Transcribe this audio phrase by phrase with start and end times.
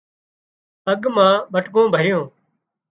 [0.85, 2.23] پڳ مان ٻٽڪُون ڀريون